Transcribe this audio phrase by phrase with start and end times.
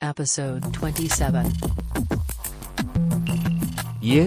[0.00, 1.46] Episode 27.
[4.04, 4.26] ይህ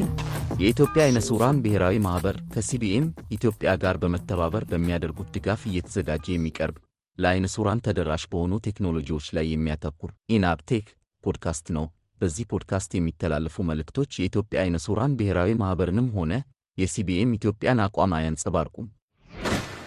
[0.59, 6.77] የኢትዮጵያ አይነ ሱራን ብሔራዊ ማኅበር ከሲቢኤም ኢትዮጵያ ጋር በመተባበር በሚያደርጉት ድጋፍ እየተዘጋጀ የሚቀርብ
[7.17, 10.87] ለአይነ ሱራን ተደራሽ በሆኑ ቴክኖሎጂዎች ላይ የሚያተኩር ኢንአፕቴክ
[11.23, 11.85] ፖድካስት ነው።
[12.21, 16.33] በዚህ ፖድካስት የሚተላለፉ መልእክቶች የኢትዮጵያ አይነ ሱራን ብሔራዊ ማኅበርንም ሆነ
[16.77, 18.89] የሲቢኤም ኢትዮጵያን አቋም አያንጸባርቁም።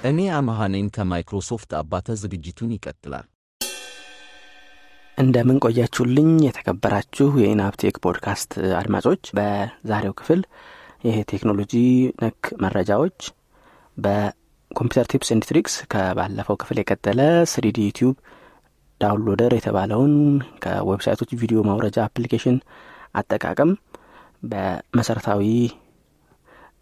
[0.04, 3.26] እኔ አመሃኔን ከማይክሮሶፍት አባተ ዝግጅቱን ይቀጥላል።
[5.18, 10.40] እንደምን ቆያችሁልኝ የተከበራችሁ የኢናፕቴክ ፖድካስት አድማጮች። በዛሬው ክፍል
[11.04, 11.72] ይህ ቴክኖሎጂ
[12.22, 13.18] ነክ መረጃዎች
[13.96, 17.20] በ computer tips and tricks ከባለፈው ክፍል የቀጠለ
[17.52, 18.14] 3D YouTube
[19.00, 20.14] Downloader የተባለውን
[20.64, 22.56] ከ website ኦች ቪዲዮ ማውረጃ application
[23.14, 23.72] አጠቃቀም፣
[24.42, 25.42] በመሰረታዊ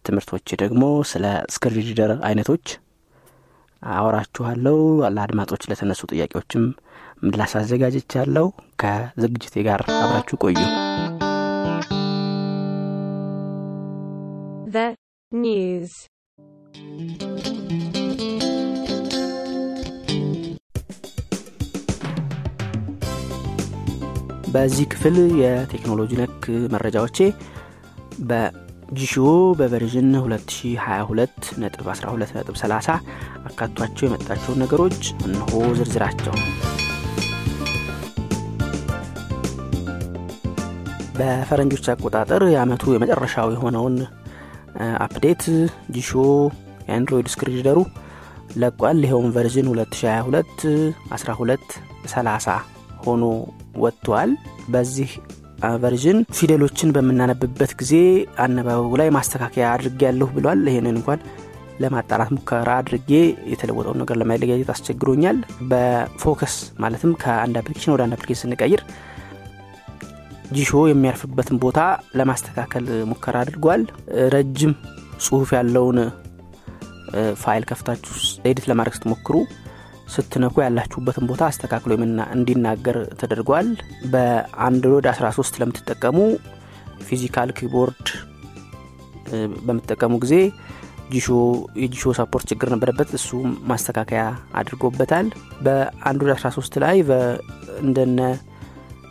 [0.04, 1.88] ትምህርቶች ደግሞ ስለ screen
[2.24, 2.66] አይነቶች
[3.82, 4.78] አወራችኋለሁ።
[5.14, 6.64] ለአድማጮች ለተነሱ ጥያቄዎችም
[7.22, 8.46] ምላሽ አዘጋጅቻለሁ።
[8.82, 10.58] ከዝግጅቴ ጋር አብራችሁ ቆዩ።
[15.32, 15.90] news.
[24.52, 27.18] በዚህ ክፍል የቴክኖሎጂ ነክ መረጃዎቼ
[28.30, 29.12] በጂሾ
[29.58, 32.96] በ version 2022 ነጥብ 12 ነጥብ 30
[33.50, 36.34] አካቷቸው የመጣቸውን ነገሮች እንሆ ዝርዝራቸው
[41.20, 43.96] በፈረንጆች አቆጣጠር የአመቱ የመጨረሻው የሆነውን
[45.04, 45.42] update
[45.94, 46.10] ጂሾ
[46.88, 47.78] የ Android screen reader ኡ
[48.56, 50.64] ለቋል። ይኸውም version 2022
[51.16, 51.74] 12
[52.06, 52.56] 30
[53.04, 53.24] ሆኖ
[53.76, 54.30] ወጥቷል።
[54.68, 55.10] በዚህ
[55.82, 57.94] version ፊደሎችን በምናነብበት ጊዜ
[58.44, 61.20] አነባበቡ ላይ ማስተካከያ አድርጌያለሁ ብሏል። ይህንን እንኳን
[61.80, 63.10] ለማጣራት ሙከራ አድርጌ
[63.52, 65.36] የተለወጠውን ነገር ለማለያየት አስቸግሮኛል።
[65.70, 68.82] በ focus ማለትም ከአንድ application ወደ አንድ application ስንቀይር
[70.50, 71.80] ጂሾ የሚያርፍበትን ቦታ
[72.18, 73.82] ለማስተካከል ሙከራ አድርጓል።
[74.34, 74.72] ረጅም
[75.24, 75.98] ጽሁፍ ያለውን
[77.42, 78.14] ፋይል ከፍታችሁ
[78.50, 79.36] edit ለማድረግ ስትሞክሩ
[80.14, 81.90] ስትነኩ ያላችሁበትን ቦታ አስተካክሎ
[82.34, 83.68] እንዲናገር ተደርጓል።
[84.12, 86.18] በ Android 13 ለምትጠቀሙ
[87.08, 88.06] physical keyboard
[89.66, 90.34] በምትጠቀሙ ጊዜ
[91.12, 91.28] ጂሾ
[91.82, 93.28] የጂሾ support ችግር ነበረበት። እሱ
[93.70, 94.24] ማስተካከያ
[94.60, 95.26] አድርጎበታል።
[95.64, 96.96] በ Android 13 ላይ
[97.82, 98.18] እንደነ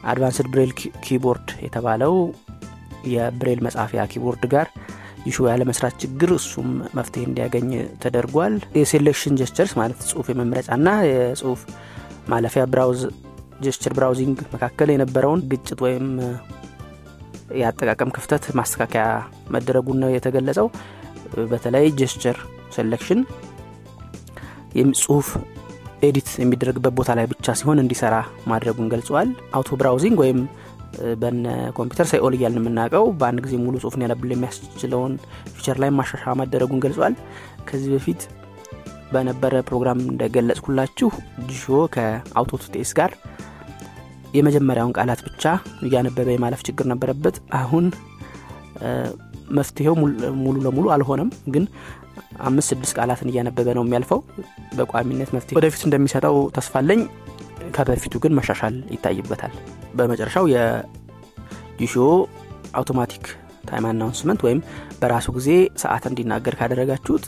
[0.03, 0.72] advanced braille
[1.05, 2.13] keyboard የተባለው
[3.09, 4.67] የብሬል መጻፊያ keyboard ጋር
[5.25, 6.67] ጂሾ ያለመስራት ችግር እሱም
[6.97, 7.69] መፍትሄ እንዲያገኝ
[8.03, 11.61] ተደርጓል። የ selection gestures ማለት ጽሁፍ የመምረጫና የጽሁፍ
[12.29, 13.01] ማለፊያ browse
[13.61, 16.05] gesture browsing መካከል የነበረውን ግጭት ወይም
[17.59, 19.05] የአጠቃቀም ክፍተት ማስተካከያ
[19.49, 20.67] መደረጉን ነው የተገለጸው።
[21.51, 22.38] በተለይ gesture
[22.75, 23.22] selection
[24.99, 25.27] ጽሁፍ
[26.01, 28.15] edit የሚደረግበት ቦታ ላይ ብቻ ሲሆን እንዲሰራ
[28.51, 30.39] ማድረጉን ገልጸዋል። auto browsing ወይም
[31.21, 31.45] በነ
[31.77, 35.13] computer say all እያልን የምናውቀው በአንድ ጊዜ ሙሉ ጽሁፍን ያለብል የሚያስችለውን
[35.55, 37.15] feature ላይ ማሻሻያ ማድረጉን ገልጿል።
[37.67, 38.21] ከዚህ በፊት
[39.11, 41.09] በነበረ ፕሮግራም እንደገለጽኩላችሁ
[41.47, 41.65] ጂሾ
[41.95, 43.11] ከ auto TTS ጋር
[44.33, 45.43] የመጀመሪያውን ቃላት ብቻ
[45.85, 47.85] እያነበበ የማለፍ ችግር ነበረበት። አሁን
[49.57, 49.95] መፍትሄው
[50.41, 51.63] ሙሉ ለሙሉ አልሆነም ግን
[52.47, 54.19] አምስት ስድስት ቃላትን እያነበበ ነው የሚያልፈው።
[54.78, 57.01] በቋሚነት መፍትሄ ወደፊት እንደሚሰጠው ተስፋ አለኝ።
[57.75, 59.53] ከበፊቱ ግን መሻሻል ይታይበታል።
[59.97, 61.96] በመጨረሻው የጂሾ
[62.79, 63.25] automatic
[63.69, 64.59] time announcement ወይም
[65.02, 65.50] በራሱ ጊዜ
[65.81, 67.25] ሰዓት እንዲናገር ካደረጋችሁት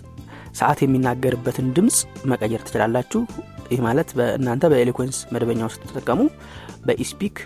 [0.59, 1.97] ሰዓት የሚናገርበትን ድምፅ
[2.31, 3.21] መቀየር ትችላላችሁ።
[3.71, 6.21] ይህ ማለት እናንተ በ Eloquence መደበኛው ስትጠቀሙ
[6.87, 7.37] በ eSpeak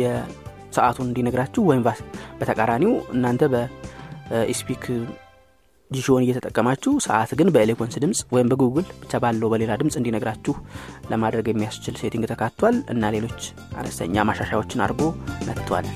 [0.00, 1.82] የሰዓቱን እንዲነግራችሁ ወይም
[2.40, 4.84] በተቃራኒው እናንተ በ eSpeak
[5.90, 10.54] ጂሾን እየተጠቀማችሁ ሰዓት ግን በ Eloquence ድምፅ ወይም በጉግል ብቻ ባለው በሌላ ድምፅ እንዲነግራችሁ
[11.12, 13.40] ለማድረግ የሚያስችል setting ተካቷል እና ሌሎች
[13.80, 15.02] አነስተኛ ማሻሻያዎችን አድርጎ
[15.48, 15.88] መጥቷል።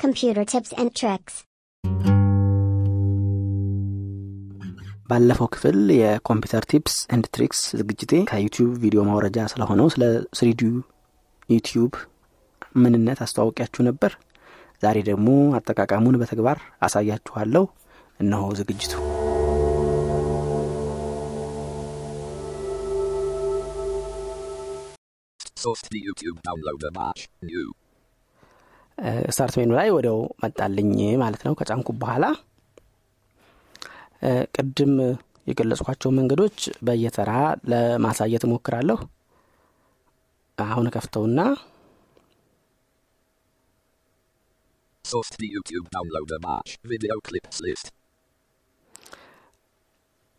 [0.00, 1.34] Computer tips and tricks.
[5.08, 10.04] ባለፈው ክፍል የ computer tips and tricks ዝግጅቴ ከ YouTube ቪዲዮ ማውረጃ ስለሆነው ስለ
[10.38, 10.62] 3D
[11.48, 11.92] YouTube
[12.74, 14.12] ምንነት አስተዋወቂያችሁ ነበር።
[14.82, 15.28] ዛሬ ደግሞ
[15.58, 17.64] አጠቃቀሙን በተግባር አሳያችኋለሁ።
[18.20, 18.92] እነሆ ዝግጅቱ።
[29.28, 32.24] start menu ላይ ወዲያው መጣልኝ ማለት ነው። ከጫንኩ በኋላ
[34.56, 34.94] ቅድም
[35.46, 37.32] የገለጽኳቸው መንገዶች በየተራ
[37.68, 38.98] ለማሳየት እሞክራለሁ።
[40.58, 41.40] አሁን ከፍተውና
[45.10, 47.86] Soft 3D YouTube downloader March video clips list.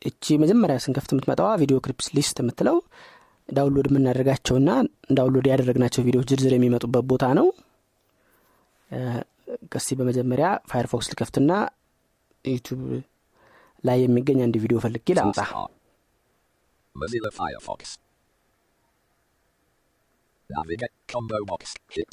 [0.01, 2.77] እቺ መጀመሪያ ስንከፍት የምትመጣዋ video clips list የምትለው
[3.49, 4.69] download የምናደርጋቸውና
[5.17, 7.47] download ያደረግናቸው ቪዲዮዎች ዝርዝር የሚመጡበት ቦታ ነው
[9.79, 11.51] እስቲ በመጀመሪያ Firefox ልከፍትና
[12.45, 12.81] YouTube
[13.83, 15.41] ላይ የሚገኝ አንድ ቪዲዮ ፈልጌ ላምጣ.
[20.49, 21.61] Navigate combo box.
[21.95, 22.07] Hit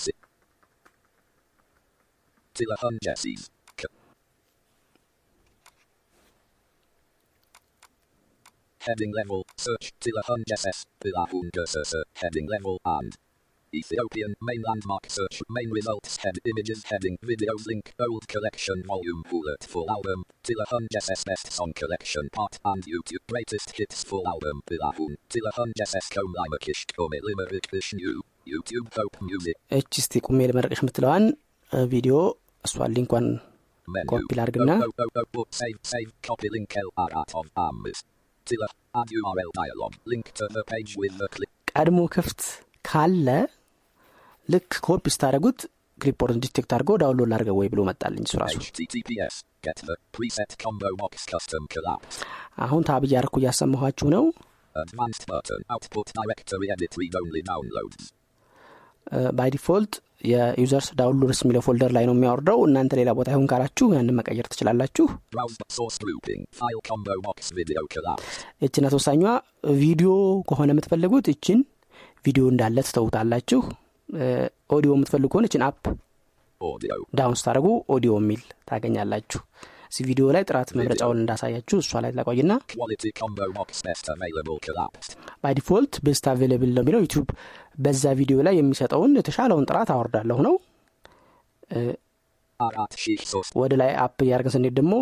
[2.56, 2.56] it.
[2.56, 3.42] Tilahun Jessies.
[3.78, 3.88] C-
[8.82, 9.42] Heading level.
[9.58, 10.78] Search Tilahun Jesses.
[11.00, 12.04] Tilahun Cursor.
[12.16, 13.12] Heading level and
[13.74, 19.64] Ethiopian main landmark search main results head images heading videos link old collection volume bullet
[19.66, 25.16] full album Tilahun Jesses best song collection part and YouTube greatest hits full album Tilahun
[25.30, 28.16] Tilahun Jesses kom limerkish kome limerick fish new
[28.48, 31.26] YouTube hope music እች እስቲ ቁሜ ልመረቅሽ የምትለዋን
[31.72, 32.16] እ፣ ቪዲዮ
[32.67, 33.27] እሷን link ዋን
[34.11, 35.45] copy ላርግና oh, oh, oh,
[37.63, 37.93] oh,
[41.73, 42.41] ቀድሞ ክፍት
[42.89, 43.29] ካለ
[44.49, 45.61] ልክ ኮፒ ስታደረጉት
[45.99, 48.57] clipboard detect አድርጎ download ላድርገው ወይ ብሎ መጣልኝ እሱ ራሱ
[52.67, 54.25] አሁን tab እያደረኩ እያሰማኋችሁ ነው.
[59.39, 59.95] by default
[60.25, 64.47] የ users downloads የሚለው folder ላይ ነው የሚያወርደው እናንተ ሌላ ቦታ ይሁን ካላችሁ ያንን መቀየር
[64.53, 66.41] ትችላላችሁ Browse source grouping.
[66.61, 68.41] File combo box video collapsed.
[68.69, 69.23] እችነት ወሳኟ
[69.83, 70.11] ቪዲዮ
[70.51, 71.61] ከሆነ የምትፈልጉት እችን
[72.25, 73.61] ቪዲዮ እንዳለ ትተውታላችሁ
[74.77, 75.83] ኦዲዮ የምትፈልጉ ከሆነ እችን up
[76.61, 76.97] Audio.
[77.19, 77.67] down ስታደረጉ
[77.97, 79.41] ኦዲዮ የሚል ታገኛላችሁ
[79.91, 82.53] እዚህ ቪዲዮ ላይ ጥራት መምረጫውን እንዳሳያችሁ እሷ ላይ ላቆይና.
[85.45, 87.29] by default best available ነው የሚለው YouTube
[87.79, 90.55] በዛ ቪዲዮ ላይ የሚሰጠውን የተሻለውን ጥራት አወርዳለሁ ነው.
[93.63, 94.95] ወደ ላይ up እያደረግን ስንሄድ ደግሞ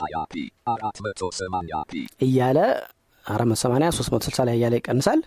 [0.00, 1.90] ሀያ P.
[1.90, 1.94] አራት መቶ ሰማኒያ P.
[2.26, 2.58] እያለ
[3.24, 5.20] አራት መቶ ሰማኒያ ሶስት መቶ ስልሳ ላይ እያለ ይቀንሳል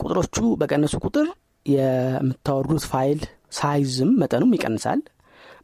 [0.00, 1.26] ቁጥሮቹ በቀነሱ ቁጥር
[1.66, 3.20] የምታወርዱት ፋይል
[3.58, 5.00] ሳይዝም መጠኑም ይቀንሳል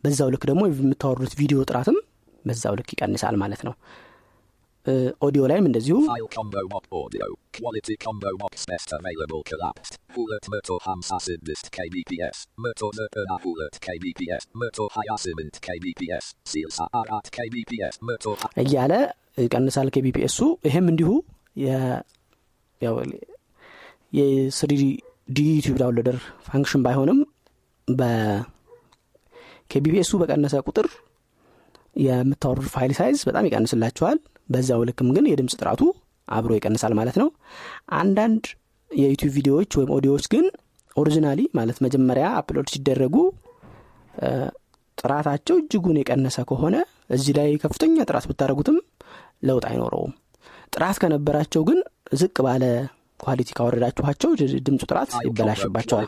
[0.05, 1.99] በዛው ልክ ደግሞ የምታወርዱት ቪዲዮ ጥራትም
[2.44, 3.75] በዛው ልክ ይቀንሳል ማለት ነው
[5.23, 5.97] ኦዲዮ ላይም እንደዚሁ
[18.65, 18.93] እያለ
[19.44, 21.11] ይቀንሳል ከቢፒኤሱ ይሄም እንዲሁ
[21.62, 22.00] የ-
[22.81, 22.94] ያው
[24.12, 24.82] የ
[25.29, 26.17] 3D YouTube Downloader
[26.47, 27.21] function ባይሆንም
[29.70, 30.87] kbps ኡ በቀነሰ ቁጥር
[31.97, 35.82] የምታወርዱት file size በጣም ይቀንስላችኋል በዛው ልክም ግን የድምፅ ጥራቱ
[36.28, 37.28] አብሮ ይቀንሳል ማለት ነው
[38.00, 38.44] አንዳንድ
[38.91, 40.46] የ YouTube ቪዲዮዎች ወይም ኦዲዮዎች ግን
[40.97, 43.16] originally ማለት መጀመሪያ upload ሲደረጉ
[44.98, 46.76] ጥራታቸው እጅጉን የቀነሰ ከሆነ
[47.16, 48.78] እዚህ ላይ ከፍተኛ ጥራት ብታደረጉትም
[49.44, 50.12] ለውጥ አይኖረውም
[50.72, 51.78] ጥራት ከነበራቸው ግን
[52.20, 52.64] ዝቅ ባለ
[53.20, 54.31] quality ካወረዳችኋቸው
[54.66, 55.10] ድምፁ ጥራት.
[55.26, 56.06] ይበላሽባቸዋል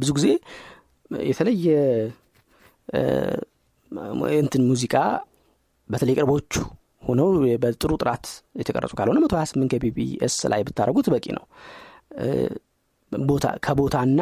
[0.00, 0.26] ብዙ ጊዜ
[1.10, 1.66] የተለየ
[4.40, 4.94] እንትን ሙዚቃ
[5.90, 6.54] በተለይ ቅርቦቹ
[7.02, 7.28] ሆነው
[7.62, 8.26] በጥሩ ጥራት
[8.60, 11.44] የተቀረጹ ካልሆነ መቶ ሀያ ስምንት kbps ላይ ብታደረጉት በቂ ነው
[13.12, 14.20] ቦታ ከቦታና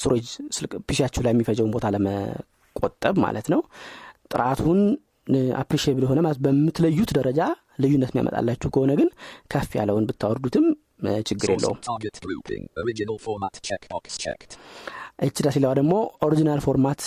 [0.00, 0.26] storage
[0.56, 3.60] ስልክ PC ያችሁ ላይ የሚፈጀውን ቦታ ለመቆጠብ ማለት ነው
[4.32, 4.80] ጥራቱን
[5.62, 7.40] appreciable የሆነ ማለት በምትለዩት ደረጃ
[7.82, 9.08] ልዩነት የሚያመጣላችሁ ከሆነ ግን
[9.52, 10.66] ከፍ ያለውን ብታወርዱትም
[11.28, 11.48] ችግር.
[11.54, 12.64] የለውም Target grouping.
[12.82, 14.52] Original format checkbox checked.
[15.26, 15.94] እች ደስ ይለዋ ደግሞ
[16.26, 17.00] original format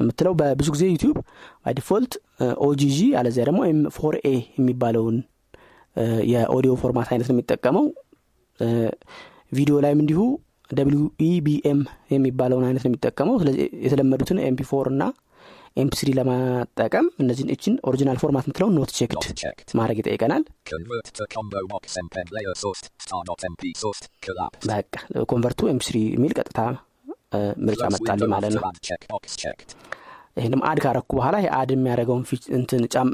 [0.00, 1.16] የምትለው በብዙ ጊዜ YouTube
[1.64, 2.14] by default
[2.66, 5.16] OGG አለዚያ ደግሞ M4A የሚባለውን
[5.96, 7.84] እ፣ የ audio format አይነት ነው የሚጠቀመው።
[8.60, 8.66] እ፣
[9.52, 10.20] ቪዲዮ ላይም እንዲሁ
[10.70, 11.80] WebM
[12.12, 15.02] የሚባለውን አይነት ነው የሚጠቀመው። ስለዚህ የተለመዱትን MP4 እና
[15.76, 19.16] MP3 ለማጠቀም እነዚህን እችን original format የምትለው not checked.
[19.78, 20.42] ማድረግ ይጠይቀናል.
[24.70, 24.94] በቃ
[25.32, 26.60] convert to MP3 የሚል ቀጥታ
[27.66, 28.62] ምርጫ መጣልኝ ማለት ነው.
[30.38, 32.24] ይህንም add ካረኩ በኋላ ይሄ add የሚያደርገውን
[32.58, 33.10] እንትን ጫም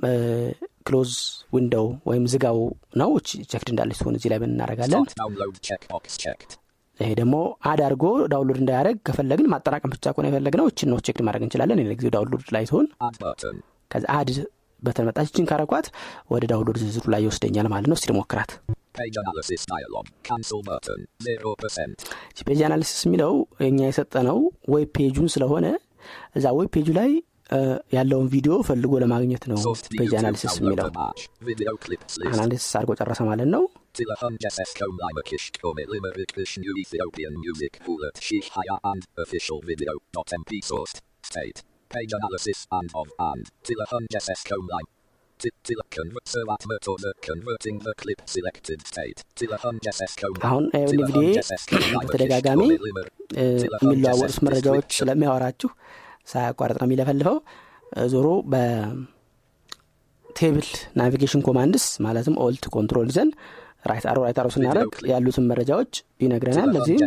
[0.86, 1.12] close
[1.54, 2.58] window ወይም ዝጋው
[3.00, 3.10] ነው።
[3.52, 4.52] checked እንዳለች ሲሆን እዚህ ላይ ምን
[6.24, 6.52] checked.
[7.00, 7.34] ይሄ ደግሞ
[7.70, 11.94] add አድርጎ download እንዳያደረግ ከፈለግን ማጠራቀም ብቻ ከሆነ የፈለግነው። እችን ነው checked ማድረግ እንችላለን። ሌላ
[12.00, 12.86] ጊዜ download ላይ ሲሆን.
[13.90, 14.30] ከዚ add
[14.82, 15.86] በተመጣች እችን ካረኳት
[16.32, 18.52] ወደ download ዝርዝሩ ላይ ይወስደኛል ማለት ነው። እስቲ ሞክራት
[18.94, 20.06] Page analysis dialog.
[20.22, 21.00] Cancel button.
[21.26, 22.08] 0%.
[22.48, 23.34] page analysis የሚለው
[23.66, 24.38] እኛ የሰጠነው
[24.74, 25.66] web page ኡን ስለሆነ
[26.38, 27.10] እዛ ዌብ ፔጁ ላይ
[27.50, 27.58] እ፣
[27.96, 31.22] ያለውን ቪዲዮ ፈልጎ ለማግኘት ነው Sourced ፔጅ YouTube አናሊሲስ download የሚለው the match.
[31.50, 32.30] Video clips list.
[32.32, 33.64] አናሊሲስ አድርጎ ጨረሰ ማለት ነው
[33.98, 40.28] Tilahun Jesesko Limakish Kome Limerikish New Ethiopian Music Hulet Shih Haya and Official Video not
[40.38, 41.58] MP sourced State
[41.90, 44.91] Page Analysis and of and Tilahun Jesesko Lim Tila convert Servat
[50.48, 51.16] አሁን ቪዲዮ
[52.02, 52.62] በተደጋጋሚ
[53.84, 55.70] የሚለዋወጡት መረጃዎች ስለሚያወራችሁ
[56.32, 57.36] ሳያቋርጥ ነው የሚለፈልፈው።
[58.12, 59.48] ዞሮ በ table
[60.98, 63.30] navigation commands ማለትም Alt Control ይዘን
[63.90, 67.00] right arrow right arrow ስናደርግ ያሉትን መረጃዎች ይነግረናል። ለዚህም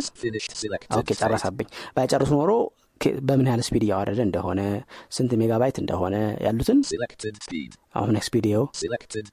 [0.98, 2.50] okay ጨረሳብኝ። ባይጨርሱ ኖሮ
[3.22, 4.60] በምን ያህል speed እያወረደ እንደሆነ
[5.12, 6.14] ስንት ሜጋባይት እንደሆነ
[6.46, 6.78] ያሉትን
[7.94, 8.16] አሁን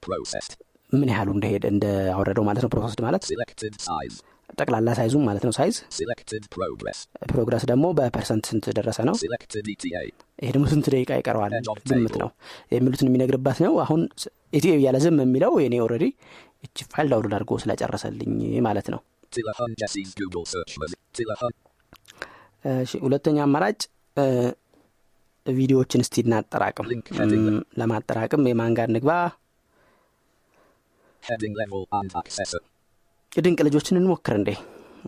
[0.06, 0.54] processed.
[0.92, 3.22] ምን ያህሉ እንደሄደ እንዳወረደው ማለት ነው። processed ማለት
[4.58, 5.76] ጠቅላላ size ኡም ማለት ነው። size
[7.30, 9.14] progress ደግሞ በ percent ስንት ደረሰ ነው?
[10.38, 11.54] ይሄ ደግሞ ስንት ደቂቃ ይቀረዋል?
[11.90, 12.30] ግምት ነው።
[12.76, 14.02] የሚሉትን የሚነግርበት ነው። አሁን
[14.58, 16.06] ኢትዮ እያለ ዝም የሚለው የኔ already
[16.64, 18.32] እች file download አድርጎ ስለጨረሰልኝ
[18.68, 19.00] ማለት ነው
[23.04, 23.80] ሁለተኛ አማራጭ
[25.46, 26.86] ቪዲዮዎችን እስቲ እናጠራቅም
[27.80, 29.10] ለማጠራቅም የማን ጋር ንግባ
[33.32, 34.50] ድንቅ ልጆችን እንሞክር እንዴ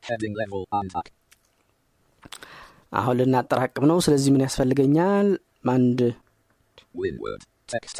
[0.03, 1.13] Heading level and ac-
[2.93, 5.27] አሁን ልናጠራቅም ነው ስለዚህ ምን ያስፈልገኛል
[5.73, 5.99] አንድ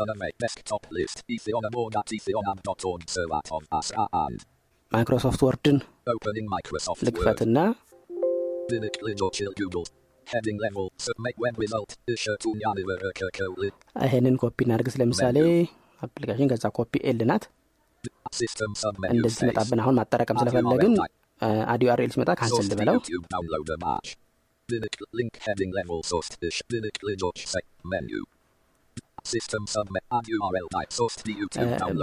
[0.02, 4.40] on a make desktop list etheonamore.etheonam.org Servat of Asra and
[4.92, 5.78] ማይክሮሶፍት ወርድን
[7.08, 7.58] ልክፈትና
[9.08, 9.86] Lido Chill Google.
[10.28, 10.86] Heading level.
[11.08, 11.90] Submit web result.
[12.46, 12.98] Tunyaniver
[13.40, 13.76] College.
[14.06, 15.38] ይሄንን ኮፒ እናድርግ ለምሳሌ
[16.06, 17.44] አፕሊኬሽን ከዛ ኮፒ ኤል ናት
[19.14, 19.38] እንደዚህ.
[19.40, 20.94] ሲመጣብን አሁን ማጠራቀም ስለፈለግን
[21.74, 23.00] add URL ሲመጣ cancel ልበለው.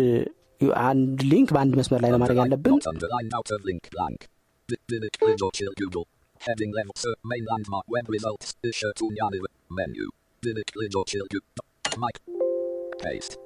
[0.77, 4.29] አንድ ሊንክ በአንድ መስመር ላይ ነው ማድረግ underline, ያለብን not underline out of link blank
[4.69, 6.07] Li- Linux Linux chill Google
[6.41, 9.39] heading level sir main landmark web results Isha Tunyani
[9.71, 10.09] menu
[10.47, 12.17] Linux Linux chill Google mic
[12.99, 13.39] paste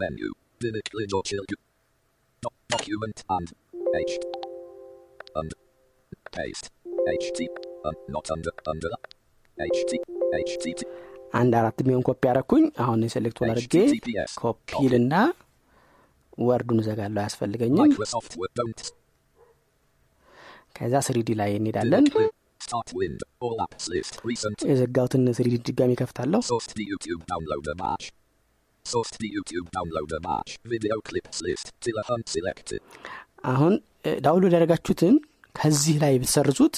[0.00, 0.30] Menu
[1.08, 1.56] document
[2.42, 2.98] no menu
[3.36, 3.48] and
[4.02, 4.14] h
[5.34, 5.50] and
[6.36, 6.66] paste
[7.14, 7.38] ht
[7.84, 8.92] and not under under
[9.58, 9.92] ht
[10.42, 10.82] htt
[11.38, 13.74] አንድ አራት የሚሆን ኮፒ ያረኩኝ አሁን የሴሌክቱን አድርጌ
[14.40, 15.14] ኮፒ ልና
[16.46, 17.92] ወርዱን እዘጋለሁ አያስፈልገኝም
[20.76, 22.06] ከዛ ስሪዲ ላይ እንሄዳለን
[24.70, 26.40] የዘጋውትን 3D ድጋሚ ከፍታለሁ
[31.08, 32.80] clips list till unselected
[33.52, 33.74] አሁን
[34.26, 35.14] download ያደረጋችሁትን
[35.54, 36.76] ከዚህ ላይ ብትሰርዙት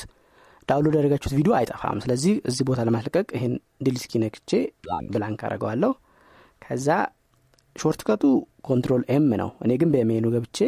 [0.69, 3.55] download ያደረጋችሁት ቪዲዮ አይጠፋም ስለዚህ እዚህ ቦታ ለማስለቀቅ ይህን
[3.87, 4.51] delete key ነክቼ
[5.15, 5.93] blank አረገዋለሁ
[6.63, 6.89] ከዛ
[7.77, 8.25] shortcut ኡ
[8.69, 10.59] control M ነው እኔ ግን በሜኑ ገብቼ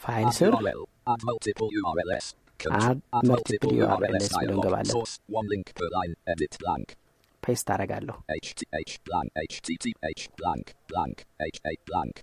[0.00, 0.52] ፋይል ስር
[3.30, 4.94] Multiple URLs ብሎ እንገባለን።
[7.42, 11.16] ፔስት አረጋለሁ HTH blank HTTH blank blank
[11.48, 12.14] H8 blank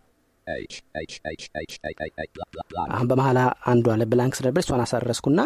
[0.48, 3.38] H H H H H H H blank blank blank አሁን በመሀል
[3.72, 5.40] አንዷ ለብላንክ ስለነበር እሷን አሳረስኩና.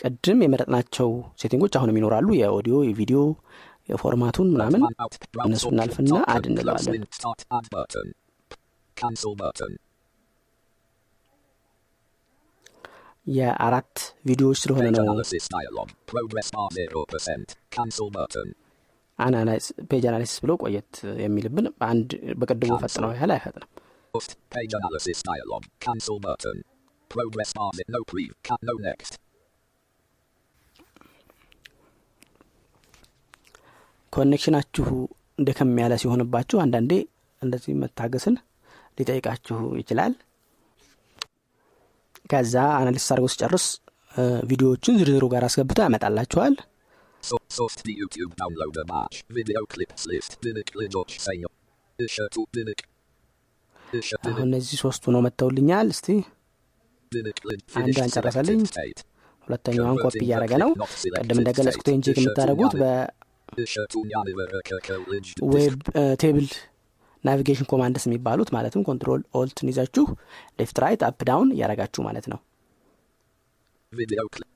[0.00, 1.08] ቅድም የመረጥናቸው
[1.42, 3.20] ሴቲንጎች አሁንም ይኖራሉ የኦዲዮ የቪዲዮ
[3.90, 4.82] የፎርማቱን ምናምን
[5.46, 5.64] እነሱ.
[5.72, 7.02] እናልፍና add እንለዋለን
[9.02, 9.72] Cancel button.
[13.26, 13.96] የአራት
[14.28, 15.88] ቪዲዮዎች ስለሆነ ነው analysis dialog.
[16.12, 17.52] Progress bar 0%.
[17.76, 18.48] Cancel button.
[19.18, 20.92] analyze page analysis ብሎ ቆየት
[21.24, 22.08] የሚልብን በአንድ
[22.40, 23.70] በቅድሞ ፈጥነው ያህል አይፈጥንም
[24.14, 24.32] Post.
[24.54, 25.62] Page analysis dialog.
[25.86, 26.56] Cancel button.
[27.10, 28.24] Progress bar zi- no pre.
[28.48, 29.12] Ca- no next.
[34.12, 34.86] connection ኣችሁ
[35.38, 36.92] ደከም ያለ ሲሆንባችሁ አንዳንዴ
[37.42, 38.34] እንደዚህ መታገስን
[38.98, 40.12] ሊጠይቃችሁ ይችላል
[42.32, 43.64] ከዛ analysis አድርጎ ሲጨርስ
[44.14, 46.54] እ፣ ቪዲዮዎችን ዝርዝሩ ጋር አስገብቶ ያመጣላችኋል.
[49.30, 50.30] Video clips list.
[50.42, 51.48] Dinik Lidotch Sayo.
[51.98, 52.80] Isha to Dinik.
[53.92, 54.44] Isha አሁን Dinik.
[54.46, 56.08] እነዚህ ሶስቱ ነው መጥተውልኛል እስቲ.
[57.80, 58.60] አንዷን ጨረሰልኝ.
[59.48, 60.70] ሁለተኛውን ኮፒ እያደረገ ነው
[61.16, 62.74] ቅድም እንደገለጽኩት ይህን check የምታደረጉት.
[65.44, 65.74] በ web
[66.22, 66.46] table
[67.24, 70.04] navigation commands የሚባሉት ማለትም control alt ን ይዛችሁ
[70.60, 72.40] left right up down እያደረጋችሁ ማለት ነው
[73.92, 74.48] Video clip.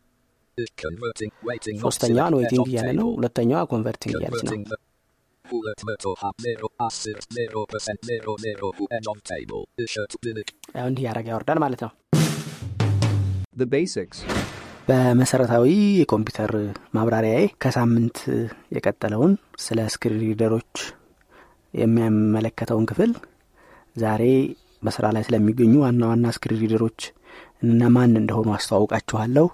[0.59, 1.31] Is converting.
[1.43, 1.75] Waiting.
[1.77, 3.09] not ሶስተኛዋን waiting እያለ ነው.
[3.17, 4.55] ሁለተኛዋ converting እያለች ነው.
[10.77, 11.93] ያው እንዲህ ያደረገ ያወርዳል ማለት ነው
[13.57, 14.19] The basics.
[14.89, 15.67] በመሰረታዊ
[16.01, 16.53] የኮምፒውተር
[16.97, 18.19] ማብራሪያዬ ከሳምንት
[18.77, 19.33] የቀጠለውን
[19.65, 20.73] ስለ screen reader ኦች
[21.75, 23.13] የሚያመለከተውን ክፍል
[23.97, 24.23] ዛሬ
[24.83, 27.01] በስራ ላይ ስለሚገኙ ዋና ዋና screen reader ኦች
[27.65, 29.47] እነማን እንደሆኑ አስተዋውቃችኋለሁ።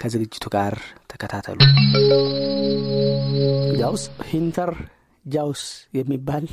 [0.00, 0.74] ከዝግጅቱ ጋር
[1.10, 1.58] ተከታተሉ።
[3.80, 4.70] JAWS Henter
[5.24, 5.62] Joyce
[5.98, 6.46] የሚባል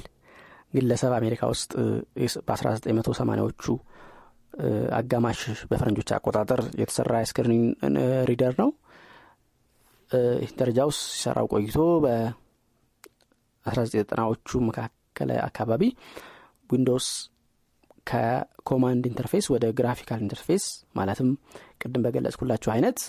[0.73, 1.71] ግለሰብ አሜሪካ ውስጥ
[2.47, 3.63] በ1980ዎቹ
[4.97, 7.63] አጋማሽ በፈረንጆች አቆጣጠር የተሰራ የ screen
[8.29, 8.69] reader ነው።
[10.43, 11.77] Henter Joyce ሲሰራው ቆይቶ
[13.65, 15.83] በ1990ዎቹ መካከል አካባቢ
[16.69, 17.07] ዊንዶውስ
[18.09, 20.63] ከ command interface ወደ graphical interface
[20.99, 21.29] ማለትም
[21.81, 22.99] ቅድም በገለጽኩላችሁ አይነት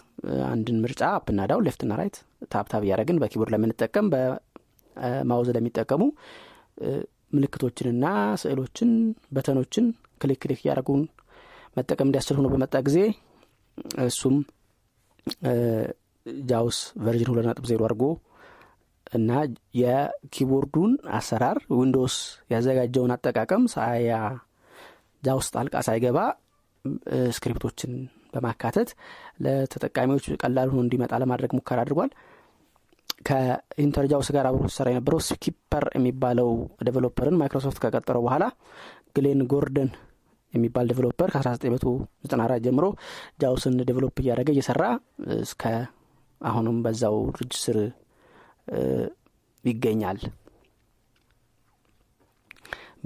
[0.50, 2.16] አንድን ምርጫ up ና down left ና right
[2.52, 6.02] tab tab እያደረግን በ keyboard ለምንጠቀም በ mouse ለሚጠቀሙ
[7.36, 8.06] ምልክቶችንና
[8.42, 8.90] ስዕሎችን
[9.36, 9.84] button ኦችን
[10.22, 11.02] click click እያደረጉን
[11.76, 12.98] መጠቀም እንዲያስችል ሆኖ በመጣ ጊዜ
[14.06, 14.36] እሱም
[16.44, 18.04] JAWS version ሁለት ነጥብ ዜሮ አድርጎ
[19.12, 19.30] እና
[19.80, 22.16] የ keyboard ኡን አሰራር ዊንዶውስ
[22.52, 24.18] ያዘጋጀውን አጠቃቀም ሳያ
[25.22, 26.18] JAWS ጣልቃ ሳይገባ
[27.36, 27.92] script ኦችን
[28.34, 28.90] በማካተት
[29.44, 32.10] ለተጠቃሚዎች ቀላል ሆኖ እንዲመጣ ለማድረግ ሙከራ አድርጓል።
[33.28, 36.48] ከ Henter Joyce ጋር አብሮ ሲሰራ የነበረው ስኪፐር የሚባለው
[36.86, 38.44] developer ን ማይክሮሶፍት ከቀጠረው በኋላ
[39.16, 39.90] Glen Gordon
[40.54, 42.86] የሚባል developer ከ1994 ጀምሮ
[43.42, 44.84] JAWS ን develop እያደረገ እየሰራ
[45.42, 45.62] እስከ
[46.40, 47.78] አሁንም በዛው ድርጅት ስር
[49.64, 50.18] ይገኛል።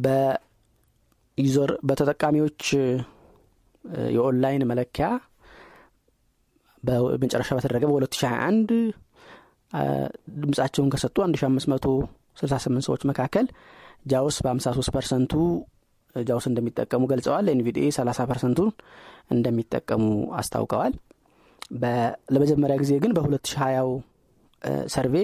[0.04, 2.62] በ user በተጠቃሚዎች
[4.14, 5.06] የኦንላይን መለኪያ
[6.82, 8.72] በመጨረሻ በተደረገ በ2021
[10.42, 13.46] ድምጻቸውን ከሰጡ 1568 ሰዎች መካከል
[14.06, 15.32] JAWS በ53 percent
[16.16, 18.68] ኡ JAWS እንደሚጠቀሙ ገልጸዋል። NVDA 30 percent ኡን
[19.30, 20.02] እንደሚጠቀሙ
[20.40, 20.92] አስታውቀዋል።
[22.34, 23.94] ለመጀመሪያ ጊዜ ግን በ2020
[24.88, 25.16] survey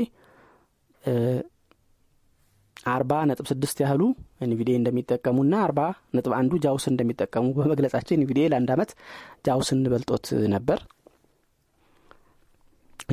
[2.91, 4.03] አርባ ነጥብ ስድስት ያህሉ
[4.45, 5.81] NVDA እንደሚጠቀሙና አርባ
[6.17, 8.91] ነጥብ አንዱ JAWS እንደሚጠቀሙ በመግለጻቸው NVDA ለአንድ አመት
[9.47, 10.79] JAWS ን በልጦት ነበር።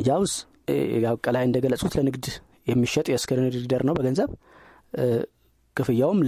[0.08, 0.34] JAWS
[1.26, 2.26] ቅድም ላይ እንደገለጹት ለንግድ
[2.68, 4.32] የሚሸጥ የ screen reader ነው በገንዘብ።
[5.78, 6.20] ክፍያውም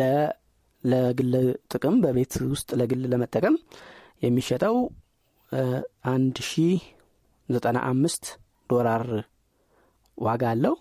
[0.84, 1.34] ለግል
[1.72, 3.56] ጥቅም በቤት ውስጥ ለግል ለመጠቀም
[4.26, 4.76] የሚሸጠው
[6.12, 6.62] አንድ ሺ
[7.50, 8.26] ዘጠና አምስት
[8.70, 9.04] ዶላር
[10.18, 10.76] ዋጋ አለው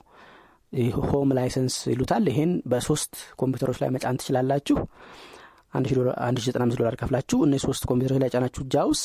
[1.08, 4.76] home license ይሉታል። ይሄን በሶስት ኮምፒውተሮች ላይ መጫን ትችላላችሁ።
[5.72, 5.86] አንድ
[6.38, 9.00] ሺ ዘጠና ዶላር ከፍላችሁ እነዚህ ሶስት ኮምፒውተሮች ላይ ጫናችሁ JAWS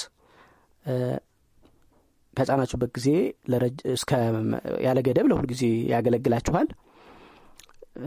[2.38, 3.08] ከጫናችሁበት ጊዜ
[4.86, 6.68] ያለ ገደብ ለሁል ጊዜ ያገለግላችኋል።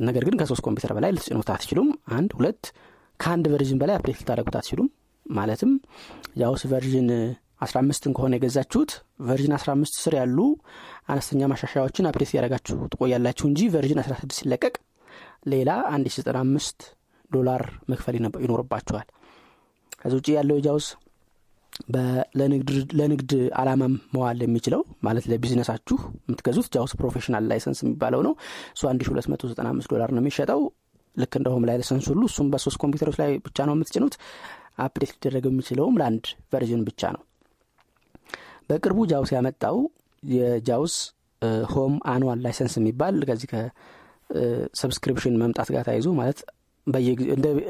[0.00, 2.62] ነገር ግን ከሶስት ኮምፒውተር በላይ ልትጭኑት አትችሉም። አንድ ሁለት
[3.20, 4.88] ከአንድ version በላይ update ልታደረጉት አትችሉም።
[5.26, 5.70] ማለትም
[6.40, 7.08] JAWS version
[7.60, 8.90] አስራ አምስትን ከሆነ የገዛችሁት
[9.28, 10.38] version አስራ አምስት ስር ያሉ
[11.12, 14.74] አነስተኛ ማሻሻያዎችን update ያደረጋችሁ ትቆያላችሁ እንጂ version አስራ ስድስት ሲለቀቅ
[15.52, 16.78] ሌላ አንድ ሺ ዘጠና አምስት
[17.30, 18.14] ዶላር መክፈል
[18.44, 19.06] ይኖርባችኋል።
[20.00, 20.86] ከዚ ውጭ ያለው JAWS
[22.98, 28.34] ለንግድ አላማም መዋል የሚችለው ማለት ለቢዝነሳችሁ የምትገዙት JAWS professional license የሚባለው ነው።
[28.74, 30.60] እሱ አንድ ሺ ሁለት መቶ ዘጠና አምስት ዶላር ነው የሚሸጠው።
[31.16, 34.16] ልክ እንደ home license ሁሉ እሱም በሶስት ኮምፒውተሮች ላይ ብቻ ነው የምትጭኑት።
[34.78, 37.22] update ሊደረገው የሚችለውም ለአንድ version ብቻ ነው
[38.70, 39.76] በቅርቡ JAWS ያመጣው
[40.22, 40.94] የ JAWS
[41.72, 46.38] home annual license የሚባል ከዚህ ከ subscription መምጣት ጋር ተያይዞ ማለት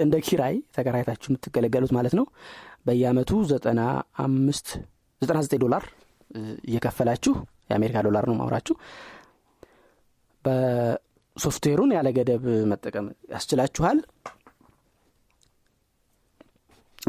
[0.04, 2.26] እንደ ኪራይ ተከራይታችሁ የምትገለገሉት ማለት ነው።
[2.86, 3.80] በየአመቱ ዘጠና
[4.24, 4.68] አምስት
[5.22, 5.84] ዘጠና ዘጠኝ ዶላር
[6.66, 7.34] እየከፈላችሁ
[7.70, 8.74] የአሜሪካ ዶላር ነው የማወራችሁ
[10.44, 13.98] ሶፍትዌሩን ያለ ገደብ መጠቀም ያስችላችኋል።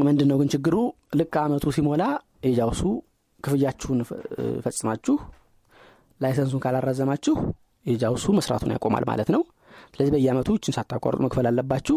[0.00, 0.74] ምንድን ነው ግን ችግሩ?
[1.14, 2.02] ልክ አመቱ ሲሞላ
[2.46, 2.82] የ JAWS ኡ
[3.44, 4.00] ክፍያችሁን
[4.64, 5.16] ፈጽማችሁ
[6.20, 7.34] license ኡን ካላራዘማችሁ
[7.86, 9.42] የ JAWS ኡ መስራቱን ያቆማል ማለት ነው።
[9.90, 11.96] ስለዚህ በየአመቱ እችን ሳታቋርጡ መክፈል አለባችሁ።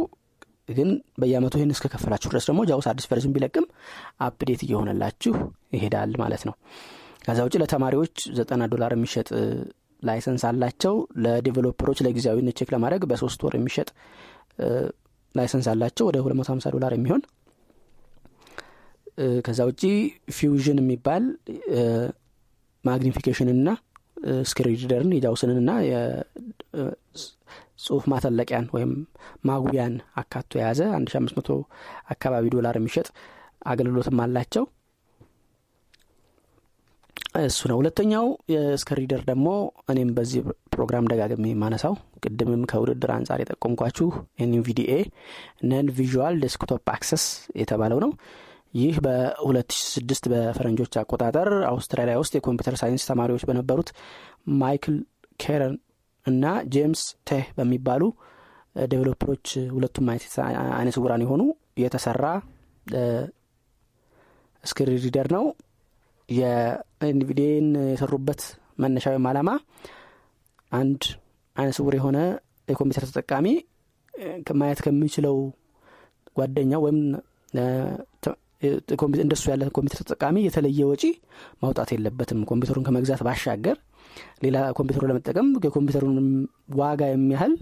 [0.72, 0.90] ግን
[1.22, 3.66] በየአመቱ ይህን እስከከፈላችሁ ድረስ ደግሞ JAWS አዲስ version ቢለቅም
[4.26, 5.34] update እየሆነላችሁ
[5.76, 6.54] ይሄዳል ማለት ነው።
[7.26, 9.28] ከዛ ውጭ ለተማሪዎች ዘጠና ዶላር የሚሸጥ
[10.04, 13.90] license አላቸው። ለ developer ኦች ለጊዜያዊነት check ለማድረግ በሶስት ወር የሚሸጥ
[15.36, 17.22] license አላቸው። ወደ 250 ዶላር የሚሆን
[19.46, 19.82] ከዛ ውጪ
[20.38, 21.24] ፊውዥን የሚባል
[22.84, 23.70] ማግኒፊኬሽንና
[24.50, 25.72] ስክሪንሪደርን የጃውስንንና
[27.84, 28.92] ጽሁፍ ማተለቂያን ወይም
[29.48, 31.56] ማጉያን አካቶ የያዘ 1500
[32.14, 33.08] አካባቢ ዶላር የሚሸጥ
[33.72, 34.66] አገልግሎትም አላቸው።
[37.42, 39.48] እሱ ነው። ሁለተኛው የ screen reader ደግሞ
[39.92, 40.42] እኔም በዚህ
[40.74, 44.08] ፕሮግራም ደጋግሜ የማነሳው ቅድምም ከውድድር አንጻር የጠቆምኳችሁ
[44.46, 44.94] NVDA
[45.70, 47.26] NonVisual Desktop Access
[47.62, 48.12] የተባለው ነው
[48.74, 53.90] ይህ በ2006 በፈረንጆች አቆጣጠር አውስትራሊያ ውስጥ የኮምፒውተር ሳይንስ ተማሪዎች በነበሩት
[54.62, 54.96] ማይክል
[55.40, 55.76] ኬረን
[56.26, 58.04] እና ጄምስ ቴህ በሚባሉ
[58.86, 60.08] developer ኦች ሁለቱም
[60.76, 61.42] አይነ ስውራን የሆኑ
[61.82, 62.26] የተሰራ
[64.64, 65.46] screen reader ነው።
[66.30, 68.42] የ NVDA ን የሰሩበት
[68.80, 69.50] መነሻ ወይም አላማ
[70.72, 71.02] አንድ
[71.56, 72.18] አይነ ስውር የሆነ
[72.68, 73.48] የኮምፒውተር ተጠቃሚ
[74.56, 75.38] ማየት ከሚችለው
[76.36, 77.00] ጓደኛው ወይም
[79.24, 81.04] እንደሱ ያለ ኮምፒውተር ተጠቃሚ የተለየ ወጪ
[81.64, 83.78] ማውጣት የለበትም ኮምፒውተሩን ከመግዛት ባሻገር።
[84.44, 86.18] ሌላ ኮምፒውተሩ ለመጠቀም የኮምፒውተሩን
[86.80, 87.54] ዋጋ የሚያህል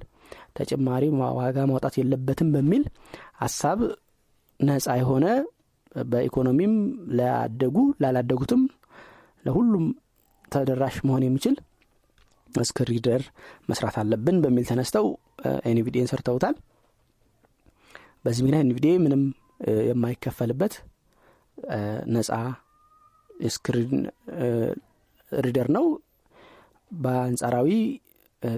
[0.58, 1.04] ተጨማሪ
[1.40, 2.84] ዋጋ ማውጣት የለበትም በሚል
[3.42, 3.80] ሀሳብ
[4.60, 5.26] ነጻ የሆነ
[6.10, 6.74] በኢኮኖሚም
[7.20, 8.62] ላደጉ ላላደጉትም
[9.46, 9.86] ለሁሉም
[10.52, 11.56] ተደራሽ መሆን የሚችል
[12.63, 13.22] screen reader
[13.70, 15.06] መስራት አለብን በሚል ተነስተው
[15.69, 16.56] NVDA ን ሰርተውታል።
[18.26, 19.22] በዚህ ምክንያት NVDA ምንም
[19.89, 20.74] የማይከፈልበት
[22.13, 22.32] ነጻ
[23.50, 23.93] screen
[25.32, 25.86] reader ነው።
[26.91, 27.69] በአንጻራዊ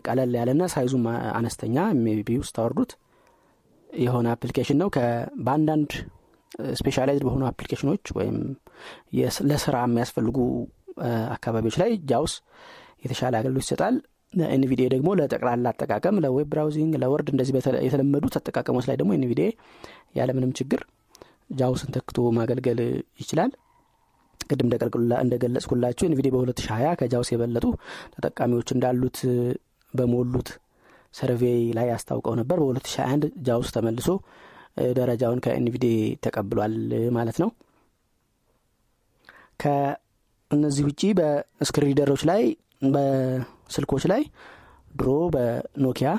[0.05, 1.05] ቀለል ያለና size ኡም
[1.37, 2.91] አነስተኛ ሜቢ ውስጥ የምታወርዱት
[3.89, 4.89] የሆነ application ነው።
[5.45, 5.91] በአንዳንድ
[6.79, 8.37] specialized በሆኑ application ኦች ወይም
[9.49, 10.37] ለስራ የሚያስፈልጉ
[11.35, 12.33] አካባቢዎች ላይ JAWS
[13.03, 13.95] የተሻለ አገልግሎት ይሰጣል።
[14.51, 17.53] NVDA ደግሞ ለጠቅላላ አጠቃቀም ለ web browsing ለ Word እንደዚህ
[17.85, 19.47] የተለመዱት አጠቃቀሞች ላይ ደግሞ NVDA
[20.15, 20.81] ያለምንም ችግር
[21.53, 22.79] JAWS ን ተክቶ ማገልገል
[23.19, 23.51] ይችላል።
[24.49, 24.67] ቅድም
[25.21, 27.65] እንደገለጽኩላችሁ NVDA በ2020 ከ JAWS የበለጡ
[28.15, 29.17] ተጠቃሚዎች እንዳሉት
[29.93, 30.49] በሞሉት
[31.13, 34.07] survey ላይ አስታውቀው ነበር። በ2021 JAWS ተመልሶ
[34.97, 35.85] ደረጃውን ከ NVDA
[36.25, 36.75] ተቀብሏል
[37.17, 37.49] ማለት ነው።
[39.59, 42.43] ከእነዚህ ውጪ በ screen reader ኦች ላይ
[42.93, 44.21] በስልኮች ላይ
[44.93, 46.09] ድሮ በኖኪያ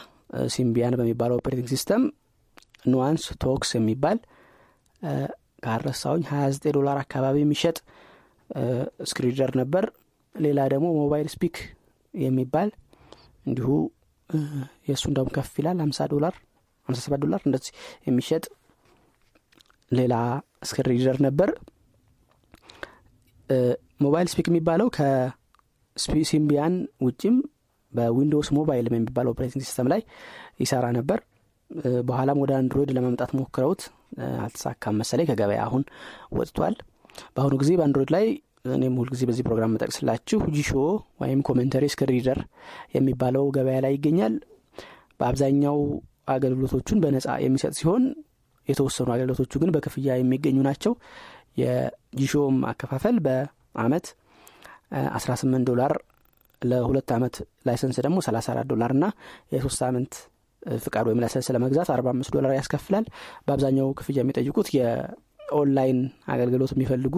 [0.52, 2.02] Symbian በሚባለው operating system
[2.82, 4.18] Nuance Talks የሚባል
[5.64, 7.76] ካረሳውኝ 29 ዶላር አካባቢ የሚሸጥ
[9.10, 9.84] screen reader ነበር።
[10.34, 11.56] ሌላ ደግሞ Mobile Speak
[12.14, 12.68] የሚባል
[13.46, 13.68] እንዲሁ
[14.88, 16.34] የእሱ እንደውም ከፍ ይላል 50 ዶላር
[16.88, 17.72] 57 ዶላር እንደዚህ
[18.08, 18.44] የሚሸጥ
[19.90, 20.14] ሌላ
[20.70, 21.50] screen reader ነበር።
[24.00, 26.74] Mobile Speak የሚባለው ከ Symbian
[27.06, 27.36] ውጭም
[27.92, 30.00] በ Windows Mobile የሚባለው operating system ላይ
[30.60, 31.18] ይሰራ ነበር
[32.08, 33.82] በኋላም ወደ Android ለመምጣት ሞክረውት
[34.44, 35.82] አልተሳካም መሰለኝ ከገበያ አሁን
[36.36, 36.74] ወጥቷል።
[37.34, 38.26] በአሁኑ ጊዜ በ Android ላይ
[38.70, 40.70] እኔም ሁልጊዜ በዚህ ፕሮግራም የምጠቅስላችሁ ጂሾ
[41.22, 42.38] ወይም commentary screen reader
[42.96, 44.34] የሚባለው ገበያ ላይ ይገኛል።
[45.20, 45.78] በአብዛኛው
[46.34, 48.04] አገልግሎቶቹን በነጻ የሚሰጥ ሲሆን
[48.68, 50.92] የተወሰኑ አገልግሎቶቹ ግን በክፍያ የሚገኙ ናቸው።
[51.62, 54.06] የጂሾም አከፋፈል በአመት
[55.16, 55.92] 18 ዶላር
[56.62, 59.04] ለሁለት አመት license ደግሞ 34 ዶላር እና
[59.54, 60.12] የሶስት ሳምንት
[60.82, 63.04] ፍቃድ ወይም license ለመግዛት 45 ዶላር ያስከፍላል።
[63.46, 66.00] በአብዛኛው ክፍያ የሚጠይቁት የኦንላይን
[66.34, 67.16] አገልግሎት የሚፈልጉ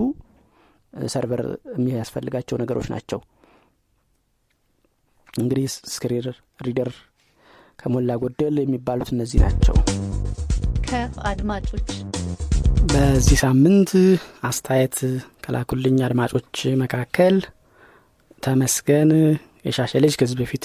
[1.09, 1.43] server
[1.75, 3.21] የሚያስፈልጋቸው ነገሮች ናቸው።
[5.35, 6.27] እንግዲህ screen
[6.61, 6.91] reader
[7.79, 9.77] ከሞላ ጎደል የሚባሉት እነዚህ ናቸው።
[10.89, 11.89] ከአድማጮች
[12.93, 13.91] በዚህ ሳምንት
[14.49, 14.97] አስተያየት
[15.45, 16.53] ከላኩልኝ አድማጮች
[16.83, 17.37] መካከል
[18.43, 19.11] ተመስገን
[19.67, 20.65] የሻሸ ልጅ ከዚህ በፊት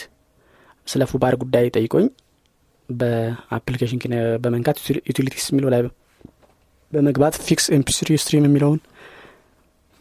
[0.88, 2.06] ስለ foobar ጉዳይ ጠይቆኝ
[2.90, 4.00] በ application
[4.44, 4.78] በመንካት
[5.10, 5.82] utilities የሚለው ላይ
[6.94, 8.80] በመግባት fix MP3 stream የሚለውን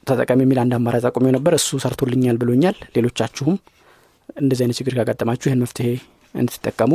[0.06, 3.56] ተጠቃሚ የሚል አንድ አማራጭ አቁሜው ነበር። እሱ ሰርቶልኛል ብሎኛል። ሌሎቻችሁም
[4.36, 5.88] እንደዚህ አይነት ችግር ካጋጠማችሁ ይህን መፍትሄ
[6.34, 6.92] እንድትጠቀሙ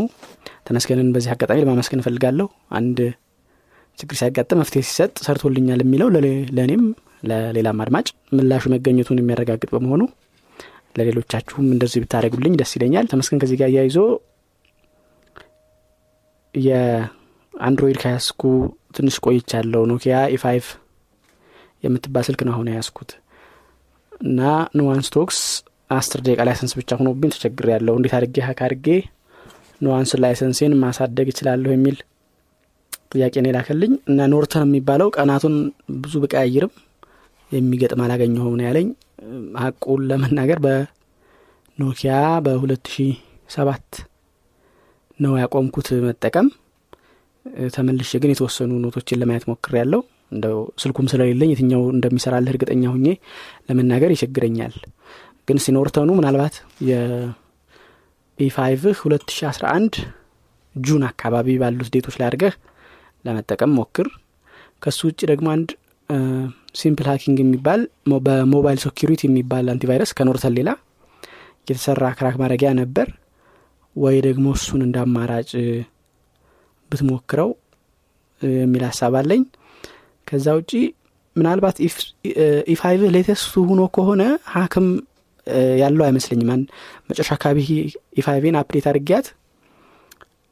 [0.68, 2.48] ተመስገንን። በዚህ አጋጣሚ ለማመስገን እፈልጋለሁ።
[2.80, 2.98] አንድ
[3.98, 6.08] ችግር ሲያጋጥም መፍትሄ ሲሰጥ ሰርቶልኛል የሚለው
[6.58, 6.84] ለእኔም
[7.24, 10.02] ለሌላም አድማጭ ምላሹ መገኘቱን የሚያረጋግጥ በመሆኑ
[10.98, 13.98] ለሌሎቻችሁም እንደዚህ ብታደረጉልኝ ደስ ይለኛል። ተመስገን ከዚህ ጋር እያይዞ
[16.54, 18.42] የአንድሮይድ ከያዝኩ
[18.96, 20.66] ትንሽ ቆይቻለሁ። ኖኪያ E5
[21.84, 23.12] የምትባል ስልክ ነው አሁን ያያዝኩት
[24.24, 24.42] እና
[24.78, 25.40] Nuance Talks
[25.90, 28.88] አስር ደቂቃ license ብቻ ሆኖብኝ ተቸግሬያለው እንዴት አድርጌ hack አድርጌ
[29.82, 31.98] Nuance license ኤን ማሳደግ እችላለሁ የሚል
[33.12, 35.56] ጥያቄን የላከልኝ። እና ኖርተን የሚባለው ቀናቱን
[35.98, 36.74] ብዙ ብቀያይርም
[37.52, 38.88] የሚገጥም አላገኘሁም ነው ያለኝ።
[39.62, 42.14] ሀቁን ለመናገር በኖኪያ
[42.46, 44.02] በ2007
[45.20, 46.48] ነው ያቆምኩት መጠቀም።
[47.74, 53.06] ተመልሼ ግን የተወሰኑ ኖቶችን ለማየት ሞክር ያለው እንደው ስልኩም ስለሌለኝ የትኛው እንደሚሰራልህ እርግጠኛ ሁኜ
[53.68, 54.76] ለመናገር ይቸግረኛል።
[55.48, 56.56] ግን ሲኖርተኑ ምናልባት
[56.90, 59.96] የኢፋይቭህ 2011
[60.76, 62.54] June አካባቢ ባሉት date ኦች ላይ አድርገህ
[63.26, 64.08] ለመጠቀም ሞክር።
[64.82, 65.70] ከሱ ውጭ ደግሞ አንድ
[66.80, 67.82] simple hacking የሚባል
[68.26, 70.70] በ mobile security የሚባል antivirus ከኖርተን ሌላ
[71.68, 73.08] የተሰራ crack ማድረጊያ ነበር
[73.96, 75.52] ወይ ደግሞ እሱን እንደ አማራጭ
[76.92, 77.50] ብትሞክረው
[78.42, 79.44] የሚል ሀሳብ አለኝ።
[80.28, 80.72] ከዛ ውጪ
[81.36, 81.78] ምናልባት
[82.74, 84.88] E5 latest ኡ ሁኖ ከሆነ hack ም
[85.82, 86.50] ያለው አይመስለኝም።
[87.10, 87.60] መጨረሻ አካባቢ
[88.20, 89.28] E5 ኤን update አድርጊያት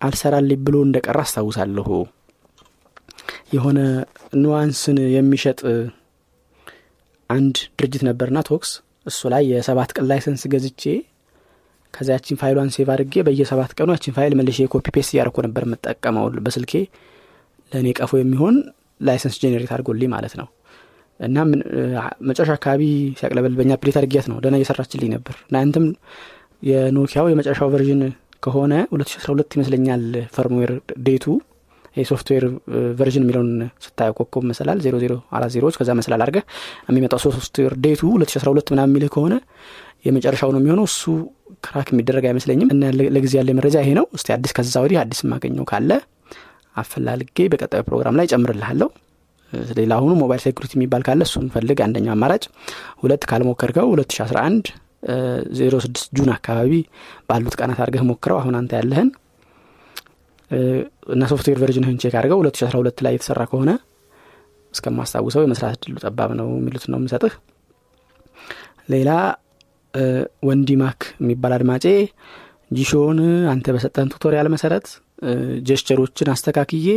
[0.01, 1.89] አልሰራልኝ ብሎ እንደቀረ አስታውሳለሁ።
[3.55, 3.79] የሆነ
[4.41, 5.59] Nuance ን የሚሸጥ
[7.29, 8.71] አንድ ድርጅት ነበርና Talks
[9.05, 10.83] እሱ ላይ የሰባት ቀን license ገዝቼ
[11.93, 15.37] ከዛ ያችን file ዋን save አድርጌ በየሰባት ቀኑ ያችን ፋይል መልሼ የ copy paste እያደረኩ
[15.47, 16.73] ነበር የምጠቀመው በስልኬ።
[17.71, 18.55] ለእኔ ቀፎ የሚሆን
[19.01, 20.47] license generate አድርጎልኝ ማለት ነው።
[21.19, 21.37] እና
[22.29, 22.83] መጨረሻ አካባቢ
[23.19, 25.85] ሲያቅለበልበኝ update አድርጊያት ነው። ደና እየሰራችልኝ ነበር። እና አንተም
[26.63, 28.01] የኖኪያው የመጨረሻው version
[28.43, 30.03] ከሆነ 2012 ይመስለኛል
[30.35, 30.71] firmware
[31.07, 31.25] date ኡ።
[31.95, 32.43] የ software
[32.99, 33.49] version የሚለውን
[33.85, 36.43] ስታየው ኮከብ መሰላል ዜሮ ዜሮ አራት ዜሮዎች ከዛ መሰላል አድርገህ
[36.89, 39.33] የሚመጣው software date ኡ 2012 ምናምን የሚልህ ከሆነ
[40.05, 41.01] የመጨረሻው ነው የሚሆነው። እሱ
[41.65, 42.83] crack የሚደረግ አይመስለኝም። እና
[43.15, 45.91] ለጊዜው ያለኝ መረጃ ይሄ ነው። እስቲ አዲስ ከዛ ወዲህ አዲስ የማገኘው ካለ
[46.75, 48.89] አፈላልጌ በቀጣዩ ፕሮግራም ላይ ጨምርልሃለሁ
[49.79, 52.43] ሌላ አሁኑ mobile security የሚባል ካለ እሱን ፈልግ። አንደኛው አማራጭ
[53.01, 54.69] ሁለት ካልሞከርከው 2011
[55.59, 56.71] 06 June አካባቢ
[57.29, 59.09] ባሉት ቀናት አድርገህ ሞክረው። አሁን አንተ ያለህን
[61.13, 63.71] እና software version ህን check አድርገው 2012 ላይ የተሰራ ከሆነ
[64.73, 67.33] እስከማስታውሰው የመስራት እድሉ ጠባብ ነው የሚሉት ነው የምሰጥህ።
[68.89, 69.09] ሌላ
[70.47, 71.85] ወንዲ ማክ የሚባል አድማጬ
[72.71, 73.17] ጂሾን
[73.51, 74.87] አንተ በሰጠን tutorial መሰረት
[75.67, 76.87] gesture ኦችን አስተካክዬ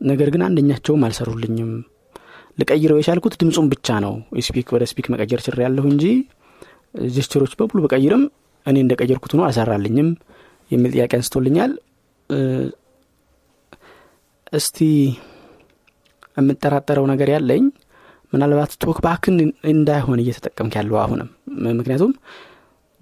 [0.00, 1.70] ነገር ግን አንደኛቸውም አልሰሩልኝም።
[2.60, 4.14] ልቀይረው የቻልኩት ድምፁን ብቻ ነው።
[4.46, 6.04] ስፒክ ወደ ስፒክ መቀየር ችያለሁ እንጂ
[7.14, 8.22] gesture ኦች በሙሉ ብቀይርም
[8.66, 10.08] እኔ እንደቀየርኩት ነው አልሰራልኝም
[10.70, 11.72] የሚል ጥያቄ አንስቶልኛል።
[14.52, 14.78] እስቲ
[16.36, 17.64] የምጠራጠረው ነገር ያለኝ
[18.32, 19.36] ምናልባት ቶክባክን
[19.72, 21.28] እንዳይሆን እየተጠቀምክ ያለው አሁንም።
[21.78, 22.12] ምክንያቱም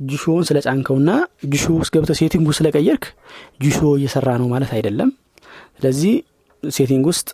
[0.00, 1.10] ጂሾውን ስለ ጫንከውና
[1.52, 3.04] ጂሾ ውስጥ ገብተህ setting ስለቀየርክ
[3.64, 5.10] ጂሾ እየሰራ ነው ማለት አይደለም።
[5.78, 6.14] ስለዚህ
[6.62, 7.28] setting ውስጥ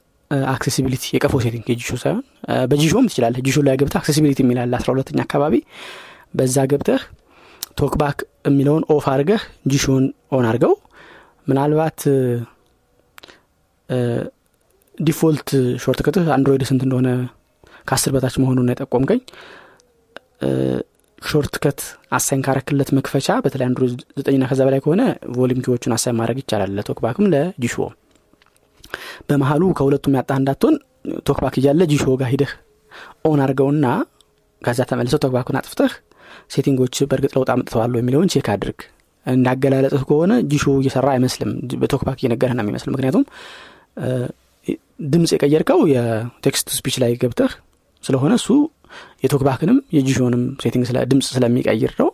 [0.51, 2.23] accessibility የቀፎ setting የጂሾ ሳይሆን
[2.71, 5.55] በጂሾም ትችላለህ። ጂሾ ላይ ገብተህ accessibility የሚል አለ አስራ ሁለተኛ አካባቢ።
[6.39, 7.03] በዛ ገብተህ
[7.81, 10.05] ቶክባክ የሚለውን off አድርገህ ጂሾን
[10.37, 10.73] on አድርገው
[11.47, 12.01] ምናልባት
[14.99, 15.49] default
[15.83, 17.09] shortcut ህ አንድሮይድ ስንት እንደሆነ
[17.87, 19.21] ከአስር በታች መሆኑን የጠቆምከኝ።
[21.23, 21.81] shortcut
[22.13, 25.03] assign ካረክለት መክፈቻ በተለይ አንድሮይድ ዘጠኝና ከዛ በላይ ከሆነ
[25.37, 27.75] volume key ዎቹን assign ማድረግ ይቻላል ለቶክባክም ለጂሾ።
[29.29, 30.75] በመሀሉ ከሁለቱም ያጣህ እንዳትሆን
[31.29, 32.51] ቶክባክ እያለ ጂሾ ጋር ሂደህ
[33.25, 33.87] on አድርገውና
[34.63, 35.93] ከዛ ተመልሰው ቶክባኩን አጥፍተህ
[36.51, 38.81] setting ኦች በእርግጥ ለውጥ አምጥተዋሉ የሚለውን check አድርግ።
[39.27, 41.51] እንዳገላለጽህ ከሆነ ጂሾ እየሰራ አይመስልም።
[41.83, 43.25] በቶክባክ እየነገርህ ነው የሚመስል ምክንያቱም
[45.07, 47.53] ድምፅ የቀየርከው የ text speech ላይ ገብተህ
[48.05, 48.49] ስለሆነ እሱ
[49.25, 52.09] የቶክባክንም የጂሾንም setting ድምፅ ስለሚቀይር ነው።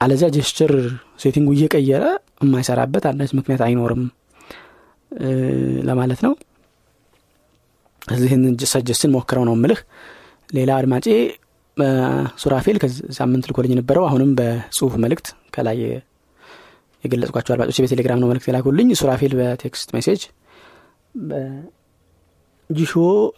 [0.00, 0.72] አለዚያ gesture
[1.22, 2.04] setting ኡ እየቀየረ
[2.42, 4.02] የማይሰራበት አንዳች ምክንያት አይኖርም
[5.88, 6.32] ለማለት ነው።
[8.08, 9.80] እዚህን ሰጀስትን ሞክረው ነው ምልህ
[10.48, 11.06] ሌላ አድማጬ
[12.42, 12.76] ሱራፌል
[13.18, 15.78] ሳምንት ልኮልኝ ነበረው አሁንም በጽሁፍ መልእክት ከላይ
[17.04, 20.22] የገለጽኳቸው አድማጮች በቴሌግራም ነው መልእክት የላኩልኝ። ሱራፌል በ text message
[22.70, 22.92] ጂሾ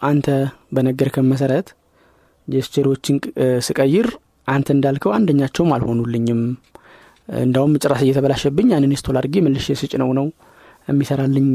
[0.07, 0.27] አንተ
[0.75, 1.67] በነገርከን መሰረት
[2.47, 3.17] gesture ኦችን
[3.67, 4.07] ስቀይር
[4.47, 6.41] አንተ እንዳልከው አንደኛቸውም አልሆኑልኝም።
[7.39, 10.25] እንዳውም ጭራስ እየተበላሸብኝ uninstall አድርጌ መልሼ ስጭነው ነው
[10.87, 11.49] የሚሰራልኝ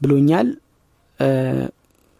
[0.00, 0.48] ብሎኛል።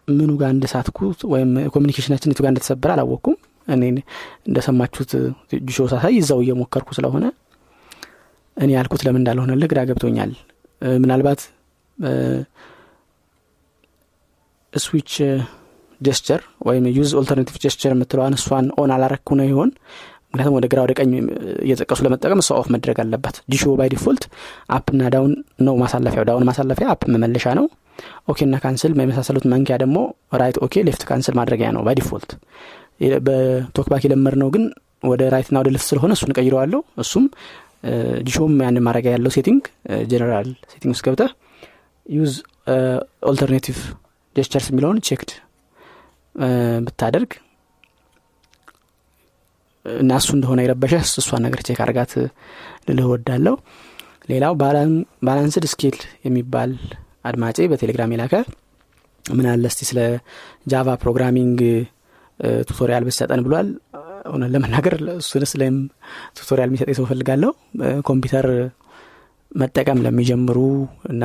[0.08, 3.82] ምኑ ጋር እንደሳትኩት ወይም communication ኣችን የቱ ጋር እንደተሰበረ አላወቅኩም። እኔ
[4.48, 5.12] እንደሰማችሁት
[5.68, 7.24] ጂሾ ሳሳይ ይዤው እየሞከርኩ ስለሆነ
[8.56, 10.30] እኔ ያልኩት ለምን እንዳልሆነልህ ግራ ገብቶኛል።
[11.02, 11.40] ምናልባት
[14.84, 15.12] switch
[16.00, 19.70] gesture ወይም use alternative gesture የምትለዋን እሷን on አላረኩ ነው ይሆን?
[20.28, 21.10] ምክንያቱም ወደ ግራ ወደ ቀኝ
[21.64, 24.24] እየጠቀሱ ለመጠቀም እሷ off መድረግ አለባት። ጂሾ by default
[24.76, 25.32] up ና down
[25.66, 27.66] ነው ማሳለፊያው። down ማሳለፊያ up መመለሻ ነው።
[28.30, 29.98] OK ና cancel የመሳሰሉት መንኪያ ደግሞ
[30.40, 32.32] right okay left cancel ማድረጊያ ነው by default።
[33.26, 34.64] በ TalkBack የለመድ ነው ግን
[35.04, 37.24] ወደ right ና ወደ left ስለሆነ እሱን እቀይረዋለሁ። እሱም
[38.26, 39.62] ዲሾም ያን ማድረጊያ ያለው setting
[40.10, 41.32] general setting ውስጥ ገብተህ
[42.06, 42.34] use
[43.30, 43.78] alternative
[44.36, 45.30] gestures የሚለውን checked
[46.86, 47.30] ብታደርግ
[49.84, 52.12] እና እሱ እንደሆነ የረበሸ እሷን ነገር check አርጋት
[52.86, 53.56] ልልህ ወዳለው
[54.30, 54.54] ሌላው
[55.26, 55.96] balanced scale
[56.26, 56.70] የሚባል
[57.28, 58.34] አድማጬ በቴሌግራም የላከ
[59.24, 60.00] ምን አለ እስቲ ስለ
[60.72, 61.60] Java programming
[62.68, 63.68] tutorial ብሰጠን ብሏል።
[64.30, 65.76] እውነት ለመናገር እሱንስ ላይም
[66.38, 67.50] tutorial የሚሰጥ ሰው ፈልጋለሁ
[68.08, 68.46] ኮምፒውተር
[69.52, 70.58] መጠቀም ለሚጀምሩ
[71.12, 71.24] እና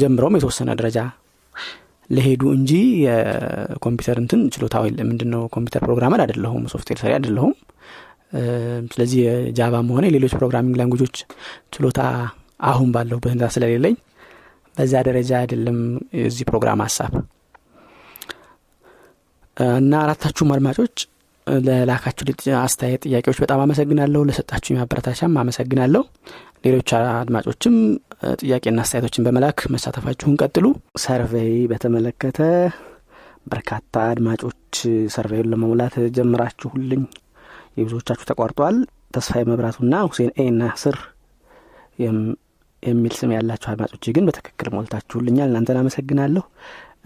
[0.00, 0.98] ጀምረውም የተወሰነ ደረጃ
[2.10, 2.72] ለሄዱ እንጂ
[3.04, 4.76] የኮምፒውተር እንትን ችሎታ
[5.10, 5.42] ምንድነው?
[5.54, 7.52] ኮምፒውተር programmer አይደለሁም ሶፍትዌር ሰሪ አይደለሁም።
[8.92, 11.16] ስለዚህ የ Java ም ሆነ የሌሎች programming language ኦች
[11.74, 12.00] ችሎታ
[12.62, 13.94] አሁን ባለሁበት ሁኔታ ስለሌለኝ
[14.74, 15.78] በዛ ደረጃ አይደለም
[16.20, 17.12] የዚህ ፕሮግራም ሀሳብ።
[19.76, 20.96] እና አራታችሁም አድማጮች
[21.46, 22.24] ለላካችሁ
[22.60, 26.02] አስተያየት ጥያቄዎች በጣም አመሰግናለሁ። ለሰጣችሁ ማበረታቻም አመሰግናለሁ
[26.64, 27.76] ሌሎች አድማጮችም
[28.40, 30.66] ጥያቄና አስተያየቶችን በመላክ መሳተፋችሁን ቀጥሉ።
[31.04, 32.38] ሰርቬይ በተመለከተ
[33.46, 34.74] በርካታ አድማጮች
[35.14, 37.02] ሰርቬዩን ለመሙላት ጀምራችሁልኝ።
[37.78, 38.76] የብዙዎቻችሁ ተቋርጧል።
[39.14, 40.96] ተስፋዬ መብራቱና ሁሴን ኤ ና ስር
[42.82, 46.44] የሚል ስም ያላችሁ አድማጮች ግን በትክክል ሞልታችሁልኛል። እናንተን አመሰግናለሁ።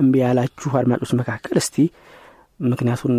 [0.01, 1.77] እምቢ ያላችሁ አድማጮች መካከል እስቲ
[2.67, 3.15] ምክንያቱን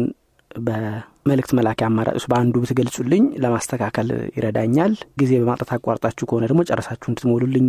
[1.25, 7.67] በመልእክት መላኪያ አማራጮች በአንዱ ብትገልጹልኝ ለማስተካከል ይረዳኛል። ጊዜ በማጣት አቋርጣችሁ ከሆነ ደግሞ ጨረሳችሁ እንድትሞሉልኝ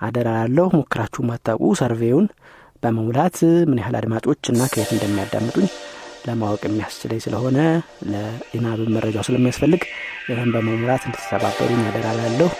[0.00, 2.26] አደራ ላለሁ ሞክራችሁ ማታውቁ survey ውን
[2.82, 5.66] በመሙላት ምን ያህል አድማጮች እና ከየት እንደሚያዳምጡኝ
[6.26, 7.58] ለማወቅ የሚያስችለኝ ስለሆነ
[8.10, 9.82] ለኢናብ መረጃው ስለሚያስፈልግ
[10.28, 12.50] ይህን በመሙላት እንድትተባበሩኝ አደራ ላለሁ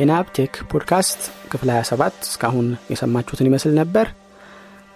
[0.00, 1.20] ኢናብ ቴክ ፖድካስት
[1.52, 4.06] ክፍል 27 እስካሁን የሰማችሁትን ይመስል ነበር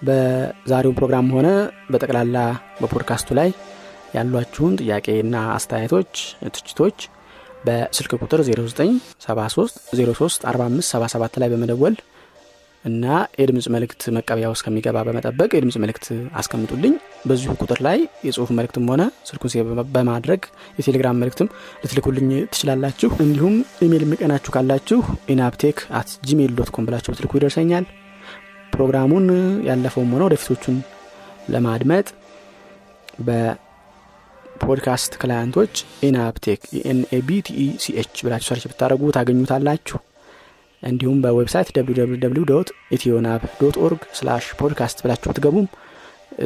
[0.02, 1.48] በዛሬው ፕሮግራም ሆነ
[1.90, 2.36] በጠቅላላ
[2.80, 3.50] በፖድካስቱ ላይ
[4.14, 6.12] ያሏችሁን ጥያቄና አስተያየቶች
[6.56, 6.98] ትችቶች
[7.66, 11.96] በስልክ ቁጥር 0973 03 4577 ላይ በመደወል
[12.84, 13.04] እና
[13.40, 14.64] የድምፅ መልእክት መቀበያ ውስጥ
[14.98, 16.06] በመጠበቅ የድምፅ መልእክት
[16.40, 16.94] አስቀምጡልኝ።
[17.28, 19.50] በዚሁ ቁጥር ላይ የጽሁፍ መልእክትም ሆነ ስልኩን
[19.94, 20.42] በማድረግ
[20.78, 21.48] የቴሌግራም መልእክትም
[21.82, 27.86] ልትልኩልኝ ትችላላችሁ። እንዲሁም ኢሜይል የሚቀናችሁ ካላችሁ ኢናብቴክ at Gmail dot com ብላችሁ ብትልኩ ይደርሰኛል
[28.78, 29.26] ፕሮግራሙን
[29.68, 30.76] ያለፈውም ሆነ ወደፊቶቹን
[31.52, 32.06] ለማድመጥ
[33.28, 35.74] በ podcast client ኦች
[36.08, 36.60] ኢናብቴክ
[36.92, 39.98] NABTECH ብላችሁ search ብታደረጉ ታገኙታላችሁ።
[40.82, 42.58] እንዲሁም በ website www
[42.96, 45.66] ኢትዮናብ dot org slash podcast ብላችሁ ብትገቡም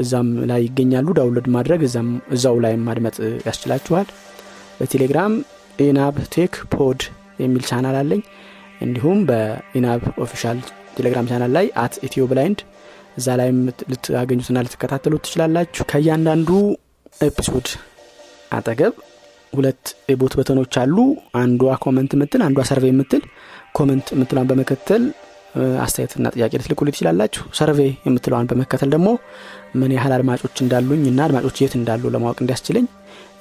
[0.01, 1.81] እዛም ላይ ይገኛሉ። download ማድረግ
[2.33, 3.16] እዛው ላይ ማድመጥ
[3.49, 4.07] ያስችላችኋል።
[4.79, 5.35] በቴሌግራም
[5.83, 7.02] ኢናብ ቴክ pod
[7.38, 8.23] የሚል ቻናል አለኝ።
[8.83, 10.59] እንዲሁም በኢናብ official
[10.96, 12.61] ቴሌግራም ቻናል ላይ at Ethio blind
[13.18, 13.59] እዛ ላይም
[13.90, 16.50] ልታገኙትና ልትከታተሉት ትችላላችሁ። ከእያንዳንዱ
[17.20, 17.68] episode
[18.52, 18.94] አጠገብ
[19.52, 20.96] ሁለት የ bot button ኦች አሉ።
[21.40, 23.22] አንዷ comment ምትል አንዷ survey የምትል
[23.78, 25.02] comment የምትለዋን በመከተል
[25.85, 29.09] አስተያየትና ጥያቄ ልትልኩልኝ ትችላላችሁ። survey የምትለዋን በመከተል ደግሞ
[29.81, 32.87] ምን ያህል አድማጮች እንዳሉኝ እና አድማጮች የት እንዳሉ ለማወቅ እንዲያስችለኝ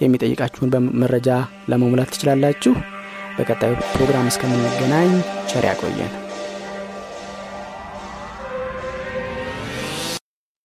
[0.01, 0.71] የሚጠይቃችሁን
[1.03, 1.29] መረጃ
[1.71, 2.73] ለመሙላት ትችላላችሁ።
[3.37, 5.11] በቀጣዩ ፕሮግራም እስከምንገናኝ
[5.51, 6.11] ቸር ያቆየን